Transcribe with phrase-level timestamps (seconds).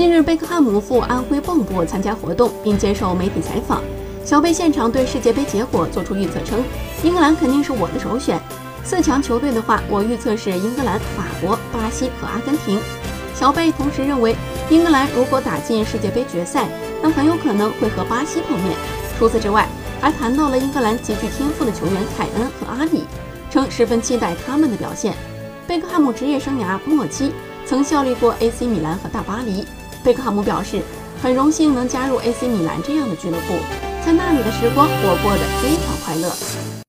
[0.00, 3.82] 近日，贝克汉姆赴安徽蚌埠参加活动，并接受媒体采访。
[4.24, 6.58] 小贝现场对世界杯结果做出预测称
[7.04, 8.40] ：“英格兰肯定是我的首选。
[8.82, 12.80] 四强球队的话，我预测是英格兰、法国、巴西和阿根廷。”
[13.36, 14.34] 小贝同时认为，
[14.70, 16.66] 英格兰如果打进世界杯决赛，
[17.02, 18.74] 那很有可能会和巴西碰面。
[19.18, 19.68] 除此之外，
[20.00, 23.04] 还谈到了英格兰极具天赋的球员凯恩和阿里，
[23.50, 25.12] 称十分期待他们的表现。
[25.66, 27.32] 贝克汉姆职业生涯末期
[27.66, 29.66] 曾效力过 AC 米兰和大巴黎。
[30.02, 30.80] 贝克汉姆表示，
[31.22, 33.54] 很荣幸能加入 AC 米兰这样的俱乐部。
[34.04, 36.80] 在那里的时光，我过得非常快乐。